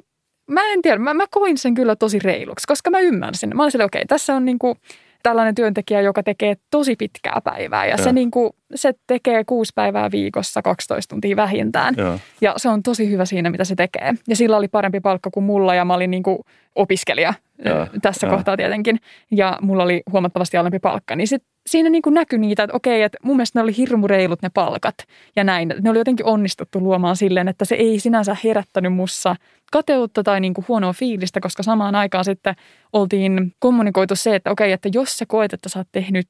[0.47, 3.55] mä en tiedä, mä, mä koin sen kyllä tosi reiluksi, koska mä ymmärsin.
[3.55, 4.77] Mä olin okei, okay, tässä on niinku
[5.23, 7.97] tällainen työntekijä, joka tekee tosi pitkää päivää ja, ja.
[7.97, 11.95] se, niinku, se tekee kuusi päivää viikossa 12 tuntia vähintään.
[11.97, 12.19] Ja.
[12.41, 14.13] ja se on tosi hyvä siinä, mitä se tekee.
[14.27, 17.33] Ja sillä oli parempi palkka kuin mulla ja mä olin niinku opiskelija
[17.65, 18.33] ja, tässä ja.
[18.33, 18.99] kohtaa tietenkin.
[19.31, 21.15] Ja mulla oli huomattavasti alempi palkka.
[21.15, 24.07] Niin sit siinä niin kuin näkyi niitä, että okei, että mun mielestä ne oli hirmu
[24.07, 24.95] reilut ne palkat
[25.35, 25.73] ja näin.
[25.81, 29.35] Ne oli jotenkin onnistuttu luomaan silleen, että se ei sinänsä herättänyt mussa
[29.71, 32.55] kateutta tai niin kuin huonoa fiilistä, koska samaan aikaan sitten
[32.93, 36.27] oltiin kommunikoitu se, että okei, että jos sä koet, että sä oot tehnyt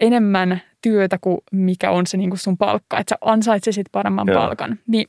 [0.00, 4.40] enemmän työtä kuin mikä on se niin kuin sun palkka, että sä ansaitsisit paremman Joo.
[4.40, 5.06] palkan, niin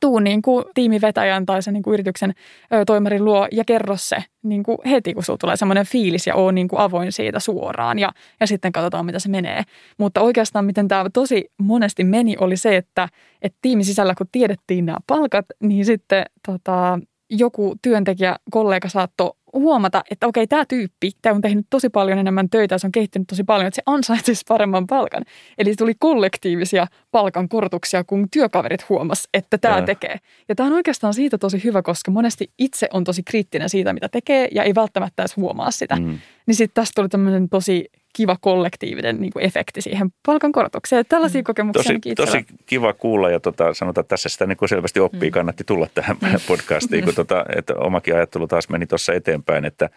[0.00, 2.34] tuu niin kuin tiimivetäjän tai sen niin kuin yrityksen
[2.72, 6.34] ö, toimarin luo ja kerro se niin kuin heti, kun sulla tulee semmoinen fiilis ja
[6.34, 9.62] on niin kuin avoin siitä suoraan ja, ja sitten katsotaan, mitä se menee.
[9.98, 13.08] Mutta oikeastaan miten tämä tosi monesti meni oli se, että,
[13.42, 16.98] että tiimin sisällä kun tiedettiin nämä palkat, niin sitten tota,
[17.30, 22.50] joku työntekijä, kollega saattoi huomata, että okei, tämä tyyppi, tämä on tehnyt tosi paljon enemmän
[22.50, 25.22] töitä, se on kehittynyt tosi paljon, että se ansaitsisi paremman palkan.
[25.58, 29.82] Eli tuli kollektiivisia palkankorotuksia, kun työkaverit huomas, että tämä ja.
[29.82, 30.18] tekee.
[30.48, 34.08] Ja tämä on oikeastaan siitä tosi hyvä, koska monesti itse on tosi kriittinen siitä, mitä
[34.08, 35.96] tekee, ja ei välttämättä edes huomaa sitä.
[35.96, 36.18] Mm.
[36.46, 41.04] Niin sitten tästä tuli tämmöinen tosi kiva kollektiivinen niin kuin efekti siihen palkankorotukseen.
[41.08, 41.44] Tällaisia mm.
[41.44, 45.30] kokemuksia tosi, tosi kiva kuulla ja tota, sanotaan, että tässä sitä niin kuin selvästi oppii,
[45.30, 45.32] mm.
[45.32, 46.28] kannatti tulla tähän mm.
[46.48, 49.90] podcastiin, kun tota, että omakin ajattelu taas meni tuossa eteenpäin, että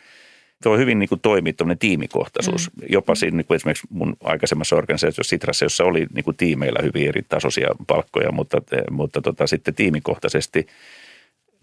[0.63, 2.71] tuo hyvin niin kuin toimii tuommoinen tiimikohtaisuus.
[2.75, 2.87] Mm.
[2.89, 7.07] Jopa siinä niin kuin esimerkiksi mun aikaisemmassa organisaatiossa Sitrassa, jossa oli niin kuin tiimeillä hyvin
[7.07, 10.67] eri tasoisia palkkoja, mutta, mutta tota, sitten tiimikohtaisesti–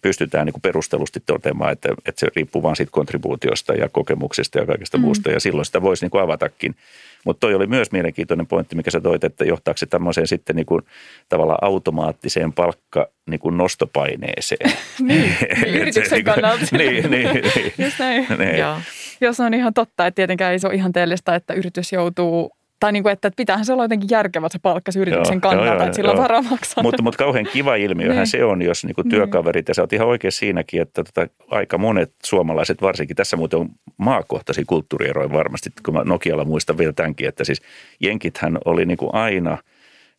[0.07, 4.67] pystytään niin kuin perustelusti toteamaan, että, että se riippuu vain siitä kontribuutiosta ja kokemuksista ja
[4.67, 5.01] kaikesta mm.
[5.01, 5.31] muusta.
[5.31, 6.75] Ja silloin sitä voisi niin kuin avatakin.
[7.25, 10.67] Mutta toi oli myös mielenkiintoinen pointti, mikä sä toit, että johtaako se tämmöiseen sitten niin
[10.67, 10.83] kuin
[11.29, 14.73] tavallaan automaattiseen palkka niin kuin nostopaineeseen.
[15.01, 16.65] niin, yrityksen niinku- kannalta.
[16.77, 17.73] niin, niin, niin.
[17.79, 18.27] Just näin.
[18.39, 18.59] Niin.
[18.59, 18.77] Joo.
[19.21, 23.03] Jos on ihan totta, että tietenkään ei se ole ihanteellista, että yritys joutuu tai niin
[23.03, 26.11] kuin, että pitäähän se olla jotenkin järkevä se palkka yrityksen kannalta, joo, joo, että sillä
[26.11, 26.83] on varaa maksaa.
[26.83, 28.27] Mutta, mutta kauhean kiva ilmiöhän niin.
[28.27, 31.79] se on, jos niin kuin työkaverit, ja sä oot ihan oikein siinäkin, että tota, aika
[31.79, 37.29] monet suomalaiset, varsinkin tässä muuten on maakohtaisia kulttuurieroja varmasti, kun mä Nokialla muistan vielä tämänkin,
[37.29, 37.63] että siis
[38.01, 39.59] jenkithän oli niin kuin aina–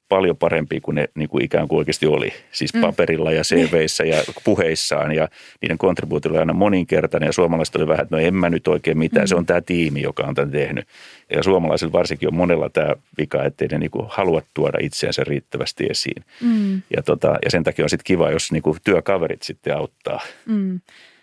[0.09, 2.33] paljon parempi kuin ne niin kuin ikään kuin oikeasti oli.
[2.51, 2.81] Siis mm.
[2.81, 5.27] paperilla ja CVissä ja puheissaan ja
[5.61, 8.97] niiden kontribuutio oli aina moninkertainen ja suomalaiset oli vähän, että no en mä nyt oikein
[8.97, 9.27] mitään, mm.
[9.27, 10.87] se on tämä tiimi, joka on tämän tehnyt.
[11.35, 15.85] Ja suomalaisilla varsinkin on monella tämä vika, ettei ne niin kuin halua tuoda itseänsä riittävästi
[15.89, 16.23] esiin.
[16.41, 16.81] Mm.
[16.95, 20.19] Ja, tota, ja sen takia on sitten kiva, jos niin kuin työkaverit sitten auttaa.
[20.45, 20.79] Mm.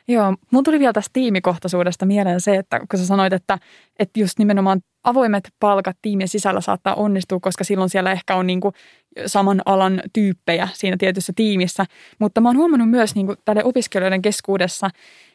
[0.08, 3.58] Joo, mun tuli vielä tästä tiimikohtaisuudesta mieleen se, että kun sä sanoit, että,
[3.98, 8.60] että just nimenomaan avoimet palkat tiimien sisällä saattaa onnistua, koska silloin siellä ehkä on niin
[8.60, 8.74] kuin
[9.26, 11.84] saman alan tyyppejä siinä tietyssä tiimissä.
[12.18, 14.90] Mutta mä oon huomannut myös niin kuin tälle opiskelijoiden keskuudessa,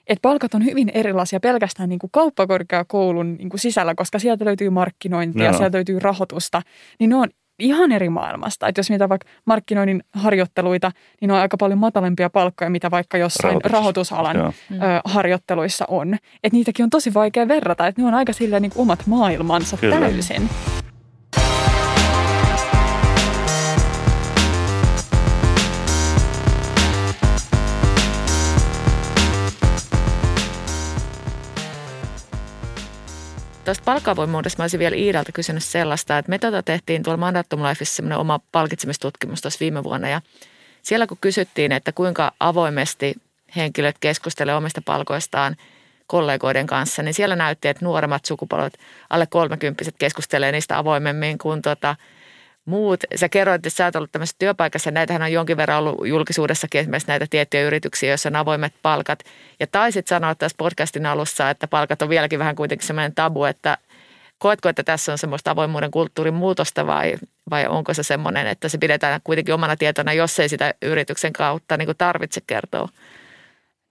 [0.08, 4.70] että palkat on hyvin erilaisia pelkästään niin kuin kauppakorkeakoulun niin kuin sisällä, koska sieltä löytyy
[4.70, 5.58] markkinointia, no.
[5.58, 6.62] sieltä löytyy rahoitusta.
[7.00, 8.68] Niin ne on ihan eri maailmasta.
[8.68, 10.92] Että jos mitä vaikka markkinoinnin harjoitteluita,
[11.22, 13.72] niin on aika paljon matalempia palkkoja, mitä vaikka jossain Rahoitus.
[13.72, 14.54] rahoitusalan Joo.
[14.72, 16.14] ö, harjoitteluissa on.
[16.14, 20.00] Että niitäkin on tosi vaikea verrata, että ne on aika silleen niin omat maailmansa Kyllä.
[20.00, 20.50] täysin.
[33.70, 37.96] Tuosta palkkavoimuudesta mä olisin vielä Iidalta kysynyt sellaista, että me tota tehtiin tuolla Mandatum Lifeissa
[37.96, 40.22] semmoinen oma palkitsemistutkimus tuossa viime vuonna ja
[40.82, 43.16] siellä kun kysyttiin, että kuinka avoimesti
[43.56, 45.56] henkilöt keskustelevat omista palkoistaan
[46.08, 48.80] kollegoiden kanssa, niin siellä näytti, että nuoremmat sukupolvet,
[49.10, 51.96] alle kolmekymppiset keskustelee niistä avoimemmin kuin tota,
[52.70, 53.04] muut.
[53.16, 57.08] Sä kerroit, että sä oot ollut tämmöisessä työpaikassa, näitähän on jonkin verran ollut julkisuudessakin esimerkiksi
[57.08, 59.20] näitä tiettyjä yrityksiä, joissa on avoimet palkat.
[59.60, 63.78] Ja taisit sanoa tässä podcastin alussa, että palkat on vieläkin vähän kuitenkin semmoinen tabu, että
[64.38, 67.16] koetko, että tässä on semmoista avoimuuden kulttuurin muutosta vai,
[67.50, 71.78] vai onko se semmoinen, että se pidetään kuitenkin omana tietona, jos ei sitä yrityksen kautta
[71.78, 72.90] niin tarvitse kertoa?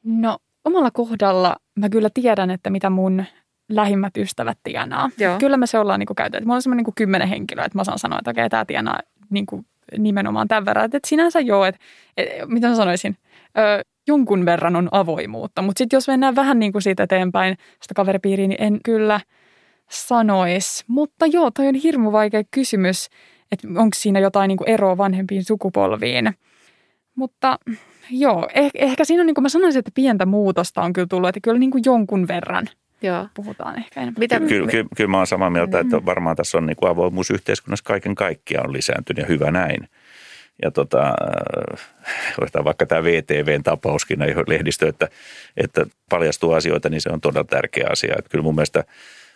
[0.05, 3.25] No omalla kohdalla mä kyllä tiedän, että mitä mun
[3.69, 5.11] lähimmät ystävät tienaa.
[5.19, 5.39] Joo.
[5.39, 6.45] Kyllä me se ollaan niin käytetty.
[6.45, 9.01] Mulla on semmoinen niin kymmenen henkilöä, että mä saan sanoa, että okei, tämä tienaa
[9.31, 9.67] niin kuin
[9.99, 10.85] nimenomaan tämän verran.
[10.85, 11.81] Että sinänsä joo, että,
[12.17, 13.17] että mitä mä sanoisin,
[13.59, 15.63] ö, jonkun verran on avoimuutta.
[15.63, 19.21] Mutta sitten jos mennään vähän niin kuin siitä eteenpäin sitä kaveripiiriä, niin en kyllä
[19.91, 20.85] sanoisi.
[20.87, 23.09] Mutta joo, toi on hirmu vaikea kysymys,
[23.53, 26.33] että onko siinä jotain niin kuin eroa vanhempiin sukupolviin.
[27.15, 27.59] Mutta
[28.11, 31.29] joo, eh, ehkä siinä on, niin kuin mä sanoisin, että pientä muutosta on kyllä tullut,
[31.29, 32.69] että kyllä niin kuin jonkun verran–
[33.03, 33.29] Joo.
[33.35, 34.19] puhutaan ehkä enemmän.
[34.19, 34.41] Mitä?
[34.41, 36.07] Kyllä, kyllä, kyllä mä olen samaa mieltä, että mm-hmm.
[36.07, 39.89] varmaan tässä on niin kuin avoimuus yhteiskunnassa kaiken kaikkiaan on lisääntynyt ja hyvä näin.
[40.63, 41.15] Ja tota,
[42.45, 45.09] äh, vaikka tämä VTVn tapauskin lehdistö, että,
[45.57, 48.15] että paljastuu asioita, niin se on todella tärkeä asia.
[48.19, 48.85] Että kyllä mun mielestä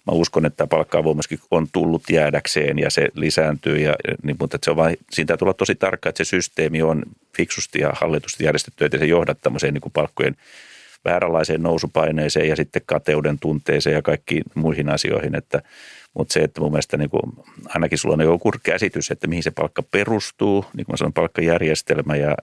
[0.06, 4.70] mä uskon, että palkka myöskin on tullut jäädäkseen ja se lisääntyy, ja, niin, mutta se
[4.70, 7.02] on vain, siinä täytyy olla tosi tarkka, että se systeemi on
[7.36, 10.36] fiksusti ja hallitusti järjestetty, että se johdat tämmöiseen niin kuin palkkojen–
[11.04, 15.34] vääränlaiseen nousupaineeseen ja sitten kateuden tunteeseen ja kaikkiin muihin asioihin.
[15.34, 15.62] Että,
[16.14, 17.22] mutta se, että mun mielestä niin kuin,
[17.68, 22.16] ainakin sulla on joku käsitys, että mihin se palkka perustuu, niin kuin mä sanon, palkkajärjestelmä
[22.16, 22.36] ja,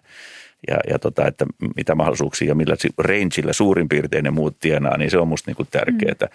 [0.67, 1.45] ja, ja tota, että
[1.76, 5.67] mitä mahdollisuuksia ja millä rangeillä suurin piirtein ne muut tienaa, niin se on musta niin
[5.72, 6.13] tärkeää.
[6.22, 6.28] Mm.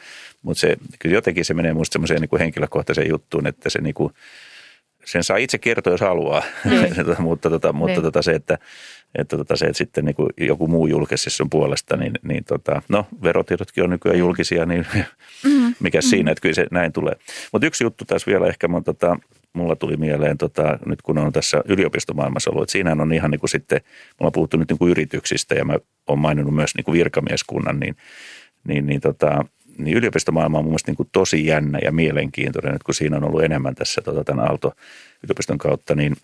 [0.43, 4.13] Mutta se, kyllä jotenkin se menee musta semmoiseen niin henkilökohtaiseen juttuun, että se niin kuin,
[5.05, 7.15] sen saa itse kertoa, jos haluaa, mm.
[7.23, 8.03] mutta, tota, mutta niin.
[8.03, 8.59] tota, se, että,
[9.15, 12.83] että tota, se, että sitten niin kuin joku muu julkaisi sun puolesta, niin, niin tota,
[12.89, 14.21] no verotiedotkin on nykyään mm.
[14.21, 14.87] julkisia, niin
[15.45, 15.75] mm.
[15.81, 16.03] mikä mm.
[16.03, 17.15] siinä, että kyllä se näin tulee.
[17.53, 19.17] Mutta yksi juttu tässä vielä ehkä, mun, tota,
[19.53, 23.41] mulla tuli mieleen, tota, nyt kun on tässä yliopistomaailmassa ollut, että siinähän on ihan niin
[23.41, 23.81] kuin sitten,
[24.21, 27.81] mulla on puhuttu nyt niin kuin yrityksistä ja mä oon maininnut myös niin kuin virkamieskunnan,
[27.81, 27.97] niin,
[28.69, 29.45] niin, niin tota,
[29.79, 33.25] niin yliopistomaailma on mun mielestä niin kuin tosi jännä ja mielenkiintoinen, että kun siinä on
[33.25, 36.17] ollut enemmän tässä tota, tämän Aalto-yliopiston kautta, niin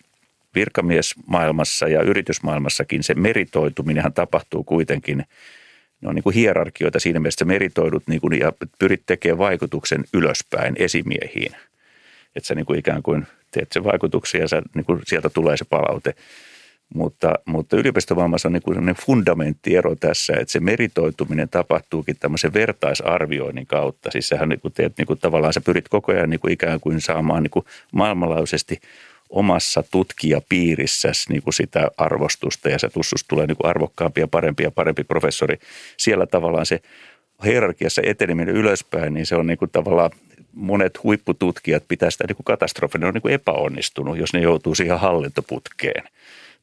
[0.55, 5.25] virkamiesmaailmassa ja yritysmaailmassakin se meritoituminenhan tapahtuu kuitenkin,
[6.01, 10.05] ne on niin kuin hierarkioita siinä mielessä, että meritoidut niin kuin, ja pyrit tekemään vaikutuksen
[10.15, 11.57] ylöspäin esimiehiin.
[12.37, 15.57] Että sä niin kuin ikään kuin teet sen vaikutuksen ja sä, niin kuin sieltä tulee
[15.57, 16.15] se palaute.
[16.95, 24.11] Mutta, mutta yliopistomaailmassa on niin fundamenttiero tässä, että se meritoituminen tapahtuukin tämmöisen vertaisarvioinnin kautta.
[24.11, 26.81] Siis sähän niin kuin teet niin kuin tavallaan, sä pyrit koko ajan niin kuin ikään
[26.81, 28.81] kuin saamaan niin kuin maailmanlaajuisesti
[29.31, 34.63] omassa tutkijapiirissäsi niin kuin sitä arvostusta ja se tussus tulee niin kuin arvokkaampi ja parempi
[34.63, 35.59] ja parempi professori.
[35.97, 36.81] Siellä tavallaan se
[37.45, 40.11] hierarkiassa eteneminen ylöspäin, niin se on niin kuin tavallaan
[40.53, 44.75] monet huippututkijat pitää sitä niin kuin katastrofina, ne on niin kuin epäonnistunut, jos ne joutuu
[44.75, 46.05] siihen hallintoputkeen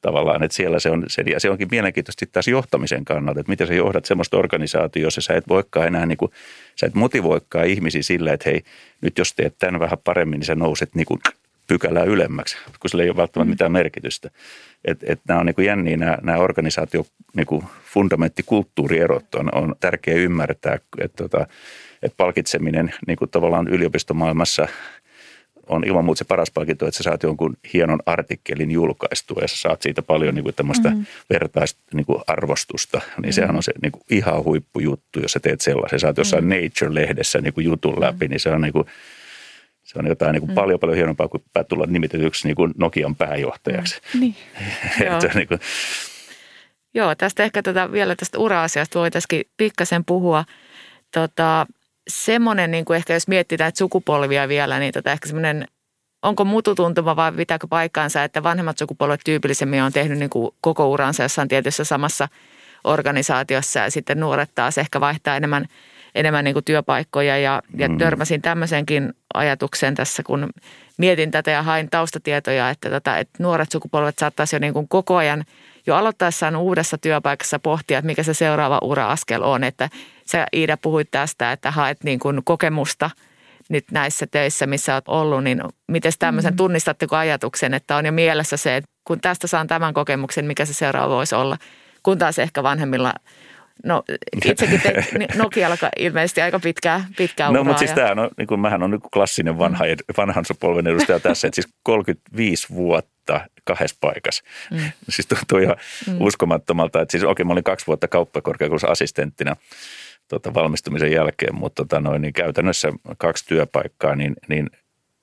[0.02, 3.68] tavallaan, että siellä se on, se, ja se onkin mielenkiintoisesti taas johtamisen kannalta, että miten
[3.68, 6.32] sä johdat semmoista organisaatiota, jossa sä et voikaan enää, niin kuin,
[6.76, 8.62] sä et motivoikaan ihmisiä sillä, että hei,
[9.02, 11.20] nyt jos teet tämän vähän paremmin, niin sä nouset niin kuin
[11.68, 13.50] pykälää ylemmäksi, kun sillä ei ole välttämättä mm.
[13.50, 14.30] mitään merkitystä.
[14.86, 17.06] Et, et nämä on niin kuin jänniä, nämä, nämä organisaatio
[17.36, 21.48] niin kuin fundamenttikulttuurierot on, on tärkeä ymmärtää, että, että,
[22.04, 24.68] että palkitseminen niin kuin tavallaan yliopistomaailmassa–
[25.68, 29.56] on ilman muuta se paras palkinto, että sä saat jonkun hienon artikkelin julkaistua ja sä
[29.58, 31.06] saat siitä paljon niin kuin tämmöistä mm-hmm.
[31.30, 32.98] vertaista niin kuin arvostusta.
[32.98, 33.32] Niin mm-hmm.
[33.32, 36.00] sehän on se niin kuin ihan huippujuttu, jos sä teet sellaisen.
[36.00, 36.64] Sä saat jossain mm-hmm.
[36.64, 38.04] Nature-lehdessä niin kuin jutun mm-hmm.
[38.04, 38.86] läpi, niin se on niin kuin,
[39.84, 40.56] se on jotain niin kuin mm.
[40.56, 44.02] paljon paljon hienompaa kuin tulla nimitetyksi niin kuin Nokian pääjohtajaksi.
[44.14, 44.20] Mm.
[44.20, 44.36] Niin.
[45.06, 45.20] Joo.
[45.34, 45.60] niin kuin...
[46.94, 50.46] Joo, tästä ehkä tätä, vielä tästä ura-asiasta voitaisiin pikkasen puhua.
[51.14, 51.68] Tota,
[52.08, 55.68] semmoinen, niin kuin ehkä jos mietitään että sukupolvia vielä, niin tota ehkä semmoinen,
[56.22, 61.24] onko mututuntuma vai pitääkö paikkaansa, että vanhemmat sukupolvet tyypillisemmin on tehnyt niin kuin koko uransa
[61.24, 62.28] jossain tietyssä samassa
[62.84, 65.66] organisaatiossa ja sitten nuoret taas ehkä vaihtaa enemmän,
[66.16, 67.98] enemmän niin kuin työpaikkoja ja, ja mm.
[67.98, 70.50] törmäsin tämmöisenkin ajatuksen tässä, kun
[70.98, 75.16] mietin tätä ja hain taustatietoja, että, tota, että nuoret sukupolvet saattaisi jo niin kuin koko
[75.16, 75.44] ajan
[75.88, 79.90] jo aloittaessaan uudessa työpaikassa pohtia, että mikä se seuraava ura-askel on, että
[80.32, 83.10] Sä Iida puhuit tästä, että haet niin kuin kokemusta
[83.70, 86.58] nyt näissä töissä, missä olet ollut, niin miten tämmöisen mm.
[86.58, 90.74] tunnistatteko ajatuksen, että on jo mielessä se, että kun tästä saan tämän kokemuksen, mikä se
[90.74, 91.58] seuraava voisi olla,
[92.04, 93.14] kun taas ehkä vanhemmilla
[93.84, 94.04] No
[94.46, 94.94] itsekin te,
[95.44, 99.02] Nokialla ilmeisesti aika pitkää, pitkää No mutta siis tämä on, niin kuin, mähän on niin
[99.14, 100.14] klassinen vanha, mm.
[100.18, 104.44] vanhan polven edustaja tässä, että siis 35 vuotta kahdessa paikassa.
[104.72, 104.78] Mm.
[105.10, 105.76] Siis tuntuu ihan
[106.08, 106.22] mm.
[106.22, 109.56] uskomattomalta, että siis okei, okay, mä olin kaksi vuotta kauppakorkeakoulussa assistenttina–
[110.28, 114.70] tota, valmistumisen jälkeen, mutta tota noin, niin käytännössä kaksi työpaikkaa, niin, niin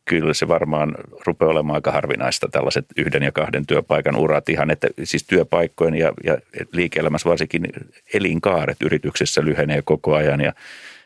[0.05, 0.95] kyllä se varmaan
[1.27, 6.13] rupeaa olemaan aika harvinaista tällaiset yhden ja kahden työpaikan urat ihan, että siis työpaikkojen ja,
[6.25, 6.39] ja
[6.73, 7.69] liike-elämässä varsinkin
[8.15, 10.53] elinkaaret yrityksessä lyhenee koko ajan ja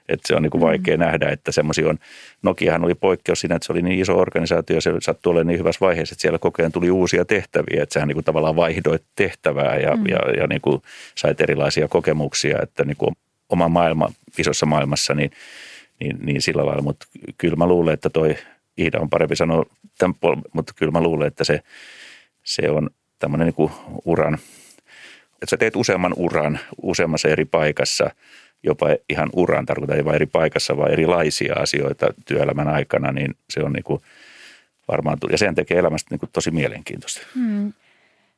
[0.09, 1.01] että se on niin kuin vaikea mm.
[1.01, 1.99] nähdä, että semmoisia on.
[2.43, 5.87] Nokiahan oli poikkeus siinä, että se oli niin iso organisaatio, se sattui olemaan niin hyvässä
[5.87, 9.97] vaiheessa, että siellä kokeen tuli uusia tehtäviä, että sehän niin kuin tavallaan vaihdoit tehtävää ja,
[9.97, 10.07] mm.
[10.07, 10.83] ja, ja niin kuin
[11.15, 13.15] sait erilaisia kokemuksia, että niin kuin
[13.49, 14.09] oma maailma
[14.39, 15.31] isossa maailmassa, niin,
[16.01, 16.83] niin, niin sillä lailla.
[16.83, 17.07] Mutta
[17.39, 18.37] kyllä mä luulen, että toi
[18.79, 19.65] Iida on parempi sanoa
[19.99, 21.63] tämän puolella, mutta kyllä mä luulen, että se,
[22.45, 23.71] se on tämmöinen niin
[24.05, 24.35] uran,
[25.33, 28.11] että sä teet useamman uran useammassa eri paikassa,
[28.63, 33.61] jopa ihan uran, tarkoittaa ei vain eri paikassa, vaan erilaisia asioita työelämän aikana, niin se
[33.61, 34.03] on niin kuin
[34.89, 37.21] varmaan, ja sen tekee elämästä niin kuin tosi mielenkiintoista.
[37.35, 37.73] Hmm.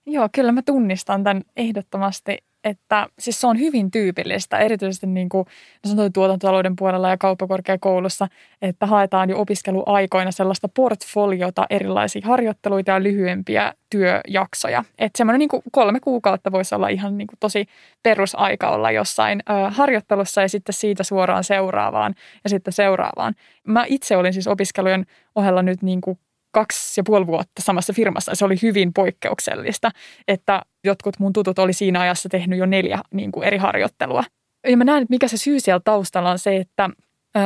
[0.07, 5.47] Joo, kyllä mä tunnistan tämän ehdottomasti että siis se on hyvin tyypillistä, erityisesti niin kuin
[5.95, 8.29] no tuotantotalouden puolella ja kauppakorkeakoulussa,
[8.63, 14.85] että haetaan jo opiskeluaikoina sellaista portfoliota, erilaisia harjoitteluita ja lyhyempiä työjaksoja.
[14.99, 17.67] Että semmoinen niin kuin kolme kuukautta voisi olla ihan niin kuin tosi
[18.03, 23.35] perusaika olla jossain ö, harjoittelussa ja sitten siitä suoraan seuraavaan ja sitten seuraavaan.
[23.67, 26.19] Mä itse olin siis opiskelujen ohella nyt niin kuin
[26.51, 28.35] kaksi ja puoli vuotta samassa firmassa.
[28.35, 29.91] Se oli hyvin poikkeuksellista,
[30.29, 34.25] että jotkut mun tutut oli siinä ajassa tehnyt jo neljä niin kuin eri harjoittelua.
[34.69, 36.91] Ja mä näen, että mikä se syy siellä taustalla on se, että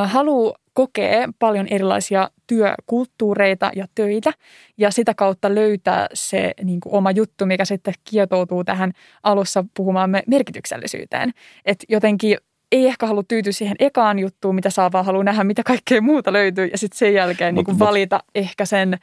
[0.04, 4.32] haluaa kokee paljon erilaisia työkulttuureita ja töitä
[4.78, 10.22] ja sitä kautta löytää se niin kuin oma juttu, mikä sitten kietoutuu tähän alussa puhumaamme
[10.26, 11.30] merkityksellisyyteen.
[11.64, 12.38] Että jotenkin
[12.74, 16.32] ei ehkä halua tyytyä siihen ekaan juttuun, mitä saa, vaan haluaa nähdä, mitä kaikkea muuta
[16.32, 18.98] löytyy ja sitten sen jälkeen mut, niin kuin valita ehkä sen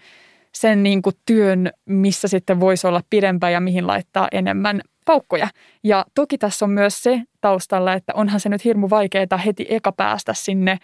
[0.55, 5.47] sen niin kuin työn, missä sitten voisi olla pidempään ja mihin laittaa enemmän paukkoja.
[5.83, 9.91] Ja toki tässä on myös se taustalla, että onhan se nyt hirmu vaikeaa heti eka
[9.91, 10.77] päästä sinne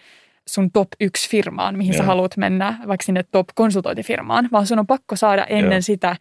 [0.47, 1.97] sun top yksi firmaan, mihin Joo.
[1.97, 5.82] sä haluat mennä, vaikka sinne top konsultointifirmaan, vaan sun on pakko saada ennen Joo.
[5.82, 6.15] sitä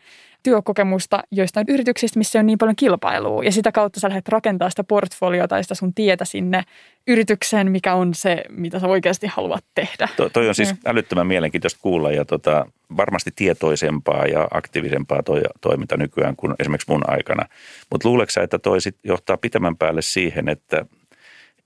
[0.47, 3.45] työkokemusta joistain yrityksistä, missä on niin paljon kilpailua.
[3.45, 6.63] Ja sitä kautta sä lähdet rakentaa sitä portfoliota tai sitä sun tietä sinne
[7.07, 10.09] yritykseen, mikä on se, mitä sä oikeasti haluat tehdä.
[10.17, 10.79] To, toi on siis mm.
[10.85, 17.11] älyttömän mielenkiintoista kuulla ja tota, varmasti tietoisempaa ja aktiivisempaa toi, toiminta nykyään kuin esimerkiksi mun
[17.11, 17.47] aikana.
[17.91, 20.87] Mutta luuleeko että toi sit johtaa pitemmän päälle siihen, että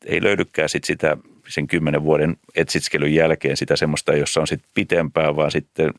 [0.06, 1.16] ei löydykään sit sitä
[1.48, 5.94] sen kymmenen vuoden etsitskelyn jälkeen sitä semmoista, jossa on sitten pitempää, vaan sitten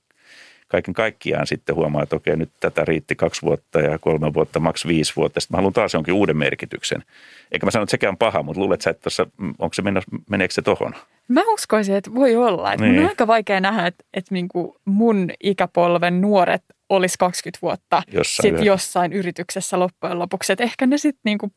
[0.71, 4.87] kaiken kaikkiaan sitten huomaa, että okei, nyt tätä riitti kaksi vuotta ja kolme vuotta, maks
[4.87, 5.39] viisi vuotta.
[5.39, 7.03] Sitten mä haluan taas jonkin uuden merkityksen.
[7.51, 9.27] Eikä mä sano, että sekään paha, mutta luulet sä, että tuossa,
[9.59, 10.93] onko se mennä, meneekö se tohon?
[11.27, 12.73] Mä uskoisin, että voi olla.
[12.73, 12.95] Että niin.
[12.95, 18.57] Mun on aika vaikea nähdä, että, että niinku mun ikäpolven nuoret olisi 20 vuotta jossain,
[18.57, 20.53] sit jossain yrityksessä loppujen lopuksi.
[20.53, 21.51] Että ehkä ne sitten niinku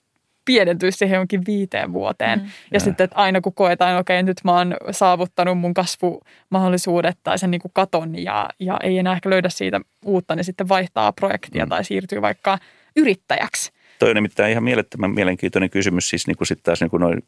[0.45, 2.39] pienentyisi siihen jonkin viiteen vuoteen.
[2.39, 2.45] Mm.
[2.45, 7.19] Ja, ja sitten, että aina kun koetaan, okei, okay, nyt mä oon saavuttanut mun kasvumahdollisuudet
[7.23, 10.69] tai sen niin kuin katon ja, ja ei enää ehkä löydä siitä uutta, niin sitten
[10.69, 11.69] vaihtaa projektia mm.
[11.69, 12.59] tai siirtyy vaikka
[12.97, 13.73] yrittäjäksi.
[13.99, 17.23] Toi on nimittäin ihan mielettömän mielenkiintoinen kysymys, siis niin kuin sitten taas niin kuin noin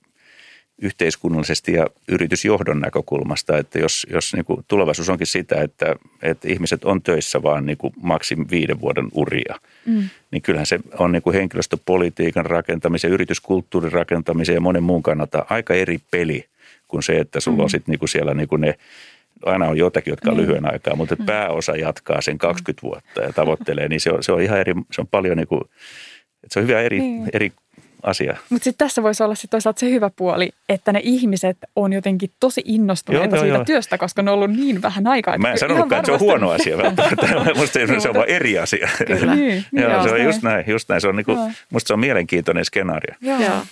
[0.82, 6.84] yhteiskunnallisesti ja yritysjohdon näkökulmasta, että jos, jos niin kuin tulevaisuus onkin sitä, että, että ihmiset
[6.84, 9.54] on töissä vaan niin kuin maksim viiden vuoden uria,
[9.86, 10.08] mm.
[10.30, 15.74] niin kyllähän se on niin kuin henkilöstöpolitiikan rakentamisen, yrityskulttuurin rakentamisen ja monen muun kannalta aika
[15.74, 16.44] eri peli
[16.88, 17.62] kuin se, että sulla mm.
[17.62, 18.74] on sitten niin kuin siellä niin kuin ne
[19.44, 20.42] aina on jotakin, jotka on mm.
[20.42, 21.26] lyhyen aikaa, mutta mm.
[21.26, 25.00] pääosa jatkaa sen 20 vuotta ja tavoittelee, niin se on, se on ihan eri, se
[25.00, 25.60] on paljon niin kuin,
[26.44, 27.26] että se on hyvä eri, mm.
[27.32, 27.52] eri
[28.02, 28.36] asia.
[28.50, 32.30] Mutta sitten tässä voisi olla sit toisaalta se hyvä puoli, että ne ihmiset on jotenkin
[32.40, 33.64] tosi innostuneita joo, siitä joo.
[33.64, 35.38] työstä, koska ne on ollut niin vähän aikaa.
[35.38, 37.54] Mä en sanonutkaan, että se on huono asia välttämättä.
[37.56, 38.88] musta se on vain eri asia.
[39.06, 39.34] Kyllä.
[39.34, 40.64] niin, joo, joo, se on just näin.
[40.66, 41.00] Just näin.
[41.00, 41.38] Se on niinku,
[41.70, 43.14] musta se on mielenkiintoinen skenaario.
[43.20, 43.40] Joo.
[43.40, 43.62] joo.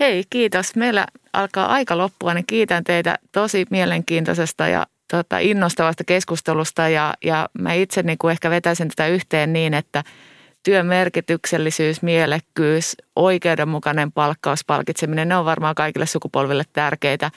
[0.00, 0.76] Hei, kiitos.
[0.76, 6.88] Meillä alkaa aika loppua, niin kiitän teitä tosi mielenkiintoisesta ja tota, innostavasta keskustelusta.
[6.88, 10.04] Ja, ja mä itse niin kuin ehkä vetäisin tätä yhteen niin, että–
[10.62, 17.30] työn merkityksellisyys, mielekkyys, oikeudenmukainen palkkaus, palkitseminen, ne on varmaan kaikille sukupolville tärkeitä.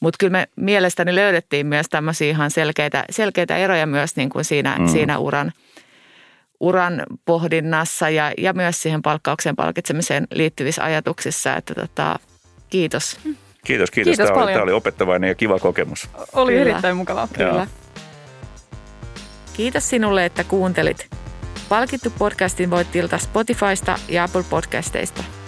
[0.00, 4.76] Mutta kyllä me mielestäni löydettiin myös tämmöisiä ihan selkeitä, selkeitä eroja myös niin kuin siinä,
[4.78, 4.88] mm.
[4.88, 5.52] siinä uran,
[6.60, 11.56] uran pohdinnassa ja, ja myös siihen palkkaukseen palkitsemiseen liittyvissä ajatuksissa.
[11.56, 12.18] Että tota,
[12.70, 13.18] kiitos.
[13.64, 13.90] Kiitos, kiitos.
[13.90, 14.44] kiitos tämä, paljon.
[14.44, 16.08] Oli, tämä oli opettavainen ja kiva kokemus.
[16.32, 16.70] Oli Kyllä.
[16.70, 17.28] erittäin mukavaa.
[17.32, 17.66] Kyllä.
[19.52, 21.21] Kiitos sinulle, että kuuntelit.
[21.68, 25.41] Palkittu podcastin voit tilata Spotifysta ja Apple Podcasteista.